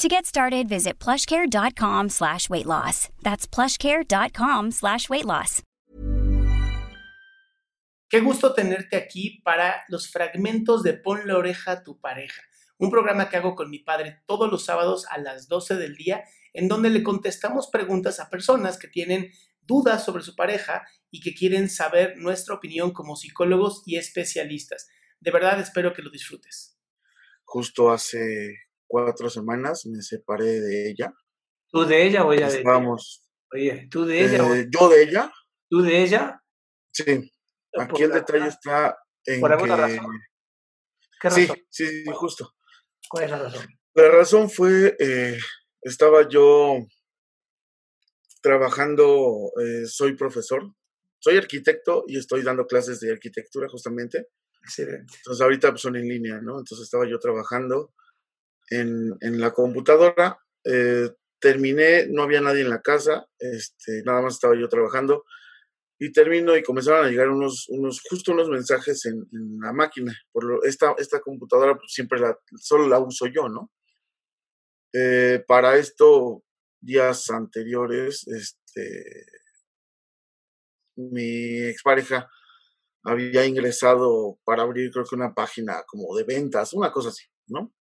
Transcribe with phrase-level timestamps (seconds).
[0.00, 3.08] To get started, visit plushcare.com slash weight loss.
[3.22, 5.62] That's plushcare.com slash weight loss.
[8.10, 12.42] Qué gusto tenerte aquí para los fragmentos de Pon la oreja a tu pareja,
[12.78, 16.24] un programa que hago con mi padre todos los sábados a las 12 del día,
[16.52, 21.34] en donde le contestamos preguntas a personas que tienen dudas sobre su pareja y que
[21.34, 24.88] quieren saber nuestra opinión como psicólogos y especialistas.
[25.20, 26.78] De verdad espero que lo disfrutes.
[27.44, 28.63] Justo hace
[28.94, 31.12] cuatro semanas me separé de ella.
[31.68, 32.62] ¿Tú de ella o ella de?
[32.62, 33.28] Vamos.
[33.52, 35.32] Oye, ¿tú de ella o Eh, yo de ella,
[35.68, 36.40] tú de ella?
[36.92, 37.28] sí.
[37.76, 39.82] Aquí el detalle está en por alguna que...
[39.82, 40.06] razón.
[41.20, 41.56] ¿Qué Sí, razón?
[41.70, 42.54] sí, sí, justo.
[43.10, 43.66] ¿Cuál es la razón?
[43.94, 45.36] La razón fue, eh,
[45.82, 46.78] estaba yo
[48.40, 50.62] trabajando, eh, soy profesor,
[51.18, 54.28] soy arquitecto y estoy dando clases de arquitectura justamente.
[54.62, 55.12] Excelente.
[55.16, 56.60] Entonces ahorita pues, son en línea, ¿no?
[56.60, 57.92] Entonces estaba yo trabajando
[58.70, 64.34] en, en la computadora, eh, terminé, no había nadie en la casa, este, nada más
[64.34, 65.24] estaba yo trabajando
[65.98, 70.14] y termino y comenzaron a llegar unos, unos justo unos mensajes en, en la máquina.
[70.32, 73.70] Por lo, esta, esta computadora pues, siempre la, solo la uso yo, ¿no?
[74.92, 76.44] Eh, para esto,
[76.80, 79.26] días anteriores, este,
[80.96, 82.28] mi expareja
[83.02, 87.72] había ingresado para abrir creo que una página como de ventas, una cosa así, ¿no?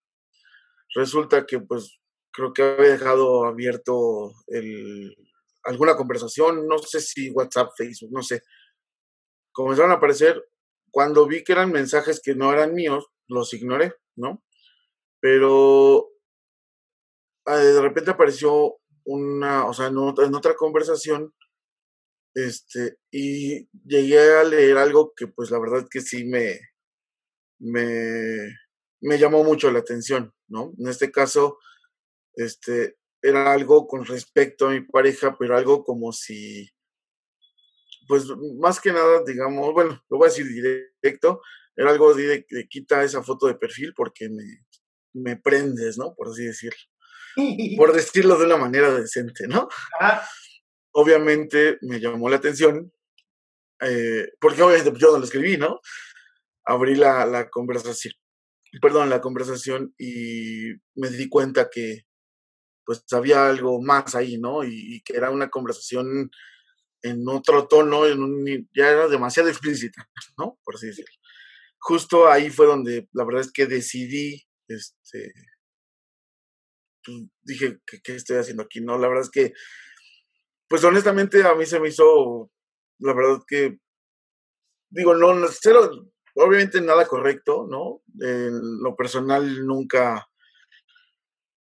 [0.95, 1.99] Resulta que pues
[2.31, 5.15] creo que había dejado abierto el,
[5.63, 8.41] alguna conversación, no sé si WhatsApp, Facebook, no sé.
[9.51, 10.43] Comenzaron a aparecer,
[10.91, 14.43] cuando vi que eran mensajes que no eran míos, los ignoré, ¿no?
[15.19, 16.09] Pero
[17.45, 21.33] eh, de repente apareció una, o sea, en otra, en otra conversación,
[22.33, 26.59] este, y llegué a leer algo que pues la verdad que sí me,
[27.59, 28.57] me,
[29.03, 30.73] me llamó mucho la atención, ¿no?
[30.79, 31.59] En este caso,
[32.35, 36.69] este, era algo con respecto a mi pareja, pero algo como si,
[38.07, 38.25] pues
[38.59, 41.41] más que nada, digamos, bueno, lo voy a decir directo,
[41.75, 44.65] era algo de, de quita esa foto de perfil porque me,
[45.13, 46.15] me prendes, ¿no?
[46.15, 46.79] Por así decirlo.
[47.77, 49.67] Por decirlo de una manera decente, ¿no?
[50.91, 52.91] Obviamente me llamó la atención,
[53.81, 55.81] eh, porque obviamente yo no lo escribí, ¿no?
[56.65, 58.13] Abrí la, la conversación,
[58.81, 62.05] perdón, la conversación y me di cuenta que
[62.85, 64.63] pues había algo más ahí, ¿no?
[64.63, 66.29] Y, que era una conversación
[67.01, 68.45] en otro tono, en un,
[68.75, 70.59] ya era demasiado explícita, ¿no?
[70.63, 71.15] Por así decirlo.
[71.79, 75.33] Justo ahí fue donde la verdad es que decidí, este,
[77.05, 78.81] pues, dije, ¿qué, qué estoy haciendo aquí?
[78.81, 79.53] No, la verdad es que
[80.73, 82.49] pues honestamente a mí se me hizo,
[82.97, 83.77] la verdad que,
[84.89, 88.01] digo, no, no, cero, obviamente nada correcto, ¿no?
[88.19, 90.27] En lo personal nunca,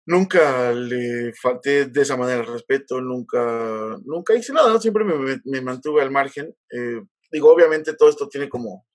[0.06, 6.02] nunca le falté de esa manera el respeto, nunca, nunca hice nada, siempre me, mantuve
[6.02, 6.56] al margen.
[6.72, 7.02] Eh,
[7.32, 8.86] digo, obviamente todo esto tiene como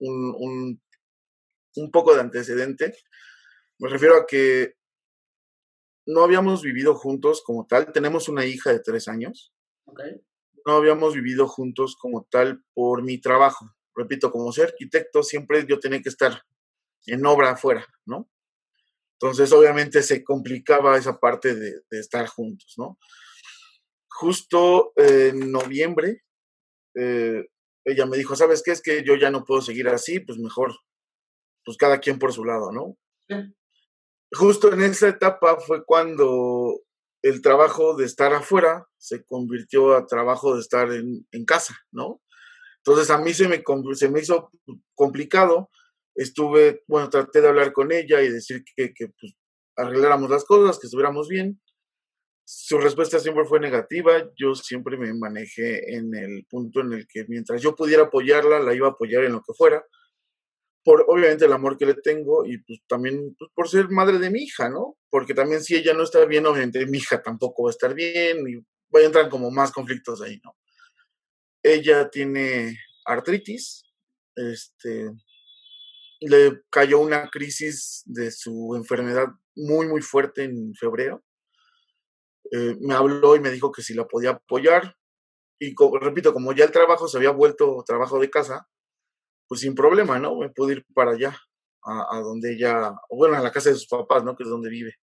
[0.00, 0.82] un, un,
[1.76, 2.94] un poco de antecedente.
[3.78, 4.74] Me refiero a que
[6.06, 7.92] no habíamos vivido juntos como tal.
[7.92, 9.52] Tenemos una hija de tres años.
[9.86, 10.00] ok.
[10.66, 13.66] No habíamos vivido juntos como tal por mi trabajo.
[13.94, 16.42] Repito, como soy arquitecto, siempre yo tenía que estar
[17.06, 18.28] en obra afuera, ¿no?
[19.20, 22.98] Entonces, obviamente se complicaba esa parte de, de estar juntos, ¿no?
[24.14, 26.22] justo en noviembre,
[26.94, 27.46] eh,
[27.84, 28.70] ella me dijo, ¿sabes qué?
[28.70, 30.72] Es que yo ya no puedo seguir así, pues mejor,
[31.64, 32.96] pues cada quien por su lado, ¿no?
[34.32, 36.80] Justo en esa etapa fue cuando
[37.22, 42.22] el trabajo de estar afuera se convirtió a trabajo de estar en, en casa, ¿no?
[42.86, 43.62] Entonces a mí se me,
[43.94, 44.50] se me hizo
[44.94, 45.70] complicado.
[46.14, 49.34] Estuve, bueno, traté de hablar con ella y decir que, que pues,
[49.74, 51.60] arregláramos las cosas, que estuviéramos bien.
[52.44, 54.30] Su respuesta siempre fue negativa.
[54.36, 58.74] Yo siempre me manejé en el punto en el que mientras yo pudiera apoyarla, la
[58.74, 59.82] iba a apoyar en lo que fuera.
[60.84, 64.28] Por obviamente el amor que le tengo y pues también pues, por ser madre de
[64.28, 64.98] mi hija, ¿no?
[65.08, 68.46] Porque también si ella no está bien, obviamente mi hija tampoco va a estar bien
[68.46, 68.56] y
[68.98, 70.54] a entrar como más conflictos ahí, ¿no?
[71.66, 73.84] Ella tiene artritis,
[74.36, 75.10] este,
[76.20, 81.24] le cayó una crisis de su enfermedad muy, muy fuerte en febrero.
[82.52, 84.94] Eh, me habló y me dijo que si la podía apoyar.
[85.58, 88.68] Y repito, como ya el trabajo se había vuelto trabajo de casa,
[89.48, 90.36] pues sin problema, ¿no?
[90.36, 91.34] Me pude ir para allá,
[91.82, 94.36] a, donde ella, bueno, a la casa de sus papás, ¿no?
[94.36, 94.96] Que es donde vive.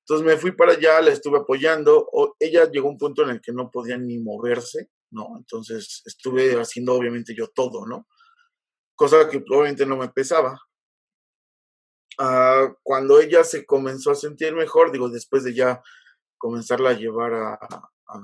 [0.00, 2.10] Entonces me fui para allá, la estuve apoyando.
[2.38, 4.90] Ella llegó a un punto en el que no podía ni moverse.
[5.10, 5.36] ¿No?
[5.36, 8.06] Entonces estuve haciendo obviamente yo todo, ¿no?
[8.94, 10.60] Cosa que obviamente no me pesaba.
[12.20, 15.80] Uh, cuando ella se comenzó a sentir mejor, digo, después de ya
[16.36, 18.20] comenzarla a llevar a, a,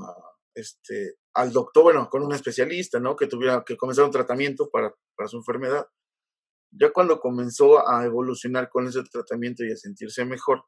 [0.54, 3.14] este, al doctor, bueno, con un especialista, ¿no?
[3.14, 5.86] Que tuviera que comenzar un tratamiento para, para su enfermedad.
[6.72, 10.64] Ya cuando comenzó a evolucionar con ese tratamiento y a sentirse mejor,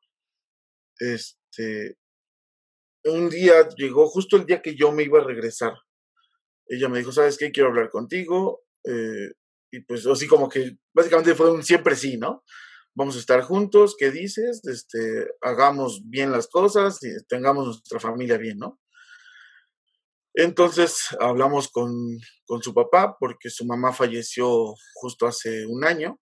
[0.99, 1.99] este,
[3.05, 5.75] un día llegó justo el día que yo me iba a regresar
[6.69, 7.51] ella me dijo, ¿sabes qué?
[7.51, 8.63] Quiero hablar contigo.
[8.85, 9.31] Eh,
[9.71, 12.43] y pues así como que básicamente fue un siempre sí, ¿no?
[12.95, 14.63] Vamos a estar juntos, ¿qué dices?
[14.65, 18.81] Este, hagamos bien las cosas y tengamos nuestra familia bien, ¿no?
[20.33, 21.91] Entonces hablamos con,
[22.47, 26.19] con su papá porque su mamá falleció justo hace un año.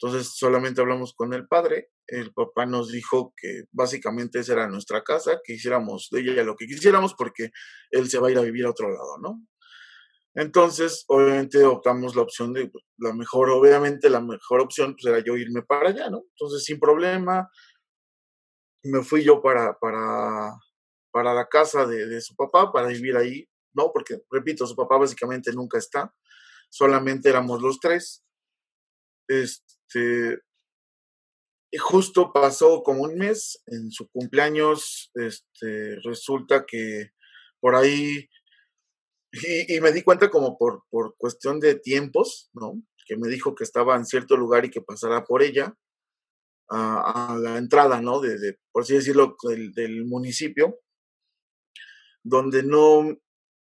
[0.00, 1.90] Entonces solamente hablamos con el padre.
[2.06, 6.54] El papá nos dijo que básicamente esa era nuestra casa, que hiciéramos de ella lo
[6.54, 7.50] que quisiéramos porque
[7.90, 9.42] él se va a ir a vivir a otro lado, ¿no?
[10.34, 15.24] Entonces, obviamente optamos la opción de pues, la mejor, obviamente la mejor opción pues era
[15.24, 16.22] yo irme para allá, ¿no?
[16.30, 17.50] Entonces, sin problema,
[18.84, 20.52] me fui yo para, para,
[21.10, 23.90] para la casa de, de su papá, para vivir ahí, ¿no?
[23.92, 26.14] Porque, repito, su papá básicamente nunca está,
[26.70, 28.22] solamente éramos los tres.
[29.28, 30.40] Este,
[31.78, 37.10] justo pasó como un mes, en su cumpleaños, este, resulta que
[37.60, 38.28] por ahí
[39.32, 42.82] y, me di cuenta como por, por cuestión de tiempos, ¿no?
[43.06, 45.74] Que me dijo que estaba en cierto lugar y que pasara por ella
[46.70, 48.20] a, a la entrada, ¿no?
[48.20, 50.78] De, por así decirlo, del, del, municipio,
[52.22, 53.18] donde no,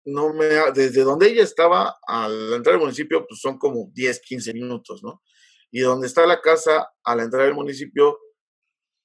[0.05, 4.21] no me, desde donde ella estaba a la entrada del municipio, pues son como 10,
[4.21, 5.23] 15 minutos, ¿no?
[5.71, 8.19] Y donde está la casa a la entrada del municipio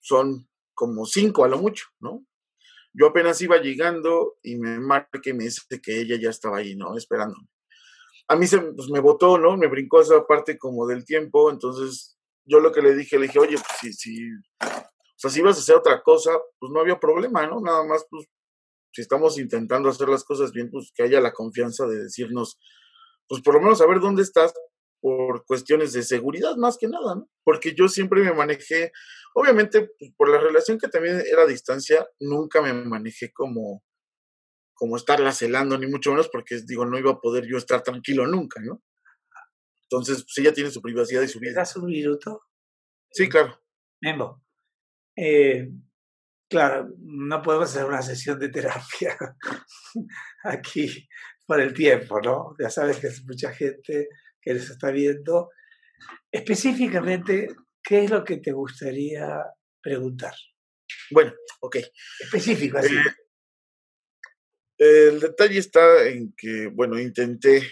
[0.00, 2.24] son como 5 a lo mucho, ¿no?
[2.92, 6.74] Yo apenas iba llegando y me marca y me dice que ella ya estaba ahí,
[6.74, 6.96] ¿no?
[6.96, 7.48] Esperándome.
[8.28, 9.56] A mí se, pues, me votó, ¿no?
[9.56, 13.38] Me brincó esa parte como del tiempo, entonces yo lo que le dije, le dije,
[13.38, 16.98] oye, pues si, si, o sea, si ibas a hacer otra cosa, pues no había
[16.98, 17.60] problema, ¿no?
[17.60, 18.26] Nada más, pues,
[18.92, 22.58] si estamos intentando hacer las cosas bien, pues que haya la confianza de decirnos,
[23.28, 24.52] pues por lo menos saber dónde estás
[25.00, 27.30] por cuestiones de seguridad más que nada, ¿no?
[27.44, 28.92] Porque yo siempre me manejé,
[29.34, 33.82] obviamente pues, por la relación que también era a distancia, nunca me manejé como,
[34.74, 38.26] como estarla celando, ni mucho menos porque digo, no iba a poder yo estar tranquilo
[38.26, 38.82] nunca, ¿no?
[39.90, 41.54] Entonces, pues ella tiene su privacidad y su vida.
[41.54, 42.42] das un minuto?
[43.10, 43.60] Sí, claro.
[44.00, 44.44] Memo.
[45.16, 45.68] Eh,
[46.48, 49.18] claro, no podemos hacer una sesión de terapia
[50.44, 51.08] aquí
[51.44, 52.54] por el tiempo, ¿no?
[52.60, 54.08] Ya sabes que es mucha gente
[54.40, 55.50] que les está viendo,
[56.30, 57.48] específicamente,
[57.82, 59.44] ¿qué es lo que te gustaría
[59.82, 60.34] preguntar?
[61.10, 61.76] Bueno, ok.
[62.20, 62.94] Específico, así.
[64.78, 67.62] Eh, el detalle está en que, bueno, intenté,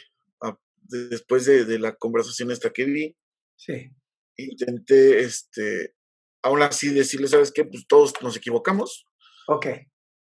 [0.83, 3.17] después de, de, la conversación esta que vi,
[3.57, 3.91] sí.
[4.37, 5.95] intenté, este,
[6.43, 7.65] aún así decirle, ¿sabes qué?
[7.65, 9.07] Pues todos nos equivocamos.
[9.49, 9.67] Ok.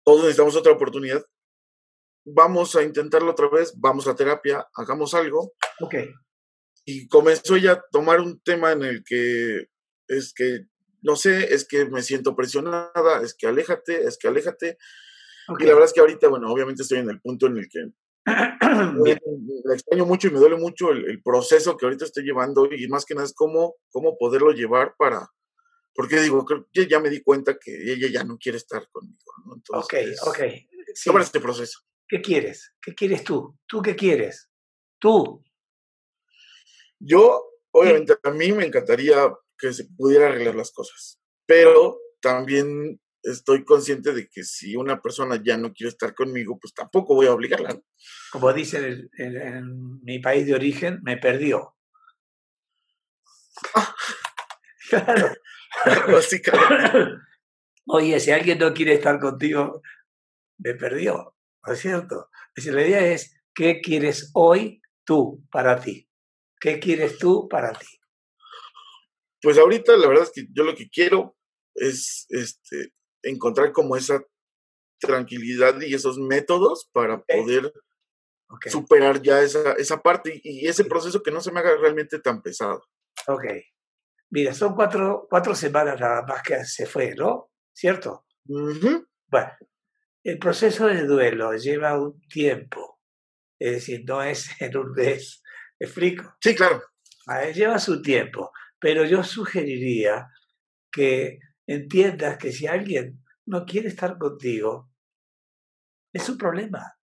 [0.04, 1.24] Todos necesitamos otra oportunidad.
[2.24, 5.52] Vamos a intentarlo otra vez, vamos a terapia, hagamos algo.
[5.80, 5.94] Ok
[6.84, 9.68] y comenzó ya a tomar un tema en el que
[10.08, 10.66] es que,
[11.02, 14.78] no sé, es que me siento presionada, es que aléjate, es que aléjate.
[15.48, 15.64] Okay.
[15.64, 17.80] Y la verdad es que ahorita, bueno, obviamente estoy en el punto en el que
[19.02, 19.18] me,
[19.74, 23.04] extraño mucho y me duele mucho el, el, proceso que ahorita estoy llevando y más
[23.04, 25.28] que nada es cómo, cómo poderlo llevar para,
[25.94, 29.32] porque digo, creo que ya me di cuenta que ella ya no quiere estar conmigo.
[29.46, 29.56] ¿no?
[29.56, 30.38] Entonces, ok, ok.
[30.94, 31.10] sí.
[31.10, 31.80] sobre este proceso.
[32.14, 32.72] ¿Qué quieres?
[32.80, 33.58] ¿Qué quieres tú?
[33.66, 34.48] ¿Tú qué quieres?
[35.00, 35.44] Tú.
[37.00, 37.42] Yo,
[37.72, 39.16] obviamente, a mí me encantaría
[39.58, 45.42] que se pudiera arreglar las cosas, pero también estoy consciente de que si una persona
[45.44, 47.80] ya no quiere estar conmigo, pues tampoco voy a obligarla.
[48.30, 51.74] Como dicen en, en- en mi país de origen, me perdió.
[54.88, 55.34] Claro.
[56.12, 57.16] Básicamente.
[57.86, 59.82] Oye, si alguien no quiere estar contigo,
[60.58, 61.34] me perdió,
[61.66, 62.30] ¿no es cierto?
[62.54, 66.08] Es decir, la idea es, ¿qué quieres hoy tú para ti?
[66.60, 67.86] ¿Qué quieres tú para ti?
[69.42, 71.36] Pues ahorita la verdad es que yo lo que quiero
[71.74, 72.92] es este,
[73.22, 74.22] encontrar como esa
[74.98, 77.72] tranquilidad y esos métodos para poder
[78.66, 82.18] superar ya esa, esa parte y, y ese proceso que no se me haga realmente
[82.18, 82.84] tan pesado.
[83.26, 83.44] ok.
[84.30, 87.52] Mira, son cuatro, cuatro semanas nada más que se fue, ¿no?
[87.72, 88.26] ¿Cierto?
[88.44, 89.52] Bueno,
[90.24, 92.98] el proceso de duelo lleva un tiempo,
[93.58, 95.42] es decir, no es en un mes.
[95.78, 96.34] ¿Me explico?
[96.40, 96.82] Sí, claro.
[97.26, 100.28] Ah, Lleva su tiempo, pero yo sugeriría
[100.90, 104.90] que entiendas que si alguien no quiere estar contigo,
[106.12, 106.96] es su problema.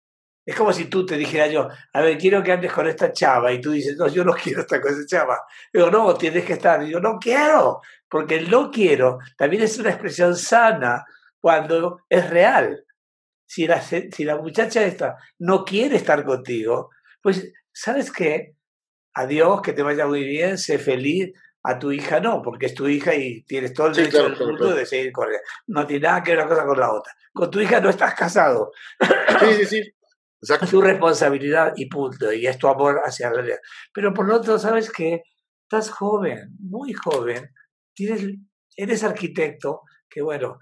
[0.45, 3.51] Es como si tú te dijera yo, a ver, quiero que andes con esta chava,
[3.51, 5.39] y tú dices, no, yo no quiero estar con esa chava.
[5.71, 6.81] Digo, no, tienes que estar.
[6.83, 11.05] Y yo, no quiero, porque el no quiero también es una expresión sana
[11.39, 12.83] cuando es real.
[13.53, 16.89] Si la, si la muchacha esta no quiere estar contigo,
[17.21, 18.55] pues, ¿sabes qué?
[19.13, 21.33] Adiós, que te vaya muy bien, sé feliz.
[21.61, 24.29] A tu hija no, porque es tu hija y tienes todo el Sí, derecho claro,
[24.29, 24.79] del claro, mundo claro.
[24.79, 25.39] de seguir con ella.
[25.67, 27.13] No tiene nada que ver una cosa con la otra.
[27.33, 28.71] Con tu hija no estás casado.
[29.01, 29.81] Sí, sí, sí.
[30.41, 30.65] Exacto.
[30.65, 32.31] Es tu responsabilidad y punto.
[32.31, 33.59] Y es tu amor hacia la realidad.
[33.93, 35.23] Pero por lo otro, sabes que
[35.63, 37.53] estás joven, muy joven.
[37.93, 38.23] Tienes,
[38.77, 40.57] eres arquitecto, que bueno,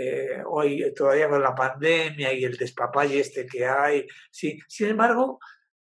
[0.00, 4.06] eh, hoy todavía con la pandemia y el despapalle este que hay.
[4.30, 4.58] Sí.
[4.68, 5.38] Sin embargo,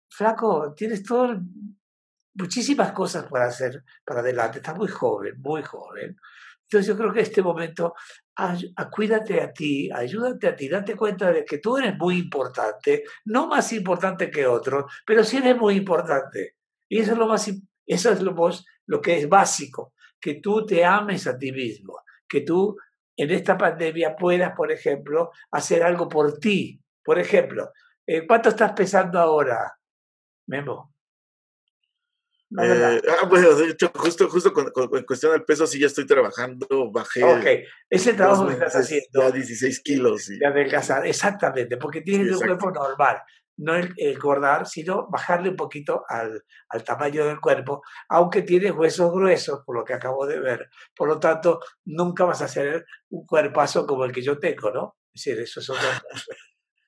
[0.09, 1.41] flaco, tienes todo,
[2.35, 4.59] muchísimas cosas para hacer para adelante.
[4.59, 6.17] Estás muy joven, muy joven.
[6.63, 7.95] Entonces yo creo que este momento,
[8.35, 12.19] ay- a- cuídate a ti, ayúdate a ti, date cuenta de que tú eres muy
[12.19, 16.57] importante, no más importante que otros, pero sí eres muy importante.
[16.89, 17.51] Y eso es lo más,
[17.87, 18.35] eso es lo,
[18.87, 22.77] lo que es básico, que tú te ames a ti mismo, que tú
[23.17, 26.81] en esta pandemia puedas, por ejemplo, hacer algo por ti.
[27.03, 27.73] Por ejemplo,
[28.07, 29.75] eh, ¿cuánto estás pesando ahora,
[30.47, 30.93] Memo?
[32.63, 34.71] Eh, ah, bueno, de hecho, justo, justo con,
[35.05, 37.45] cuestión del peso, sí ya estoy trabajando, bajé Ok,
[37.91, 40.31] ese trabajo que estás haciendo ya 16 kilos.
[40.31, 43.21] y- de adelgazar, exactamente, porque tienes Sí, un cuerpo normal,
[43.59, 49.13] no el, engordar, sino bajarle un poquito al, al tamaño del cuerpo, aunque tienes huesos
[49.13, 50.69] gruesos, por lo que acabo de ver.
[50.95, 54.97] Por lo tanto, nunca vas a hacer un cuerpazo como el que yo tengo, ¿no?
[55.15, 56.03] Es decir, eso es otra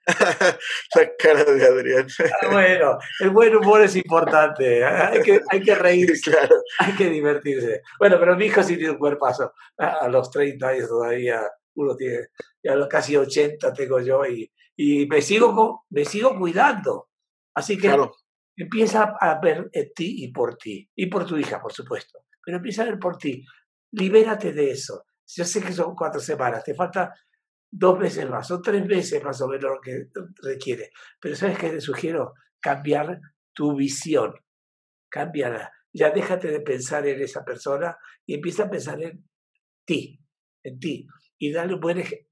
[0.94, 2.06] La cara de Adrián.
[2.18, 4.84] Ah, Bueno, el buen humor es importante, ¿eh?
[4.84, 6.30] hay que, hay que reírse.
[6.30, 6.56] claro.
[6.78, 7.82] hay que divertirse.
[7.98, 9.52] Bueno, pero mi hijo sí tiene un cuerpazo.
[9.76, 11.42] A, los 30 años todavía
[11.74, 12.28] uno tiene,
[12.62, 17.08] ya los casi 80 tengo yo y, y me, sigo, me sigo cuidando.
[17.54, 18.12] Así que Claro.
[18.56, 20.88] empieza a ver en ti y por ti.
[20.94, 22.20] Y por tu hija, por supuesto.
[22.44, 23.44] Pero empieza a ver por ti.
[23.92, 25.04] Libérate de eso.
[25.26, 27.12] Yo sé que son cuatro semanas, te falta
[27.70, 30.06] dos veces más, o tres veces más o menos lo que
[30.42, 30.90] requiere.
[31.20, 32.34] Pero ¿sabes qué te sugiero?
[32.60, 33.20] Cambiar
[33.52, 34.32] tu visión.
[35.10, 35.72] Cámbiala.
[35.92, 39.28] Ya déjate de pensar en esa persona y empieza a pensar en
[39.84, 40.20] ti,
[40.62, 41.06] en ti.
[41.38, 42.28] Y dale un buen ej-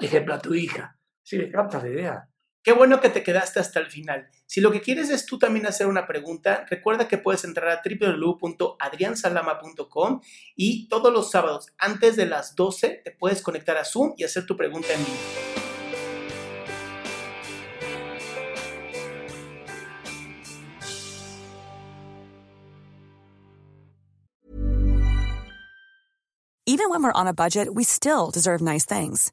[0.00, 0.95] ejemplo a tu hija.
[1.26, 2.28] ¿Sí me captas la idea?
[2.62, 4.28] Qué bueno que te quedaste hasta el final.
[4.46, 7.82] Si lo que quieres es tú también hacer una pregunta, recuerda que puedes entrar a
[7.84, 10.20] www.adriansalama.com
[10.54, 14.46] y todos los sábados antes de las 12 te puedes conectar a Zoom y hacer
[14.46, 15.16] tu pregunta en vivo.
[26.68, 29.32] Even when we're on a budget, we still deserve nice things.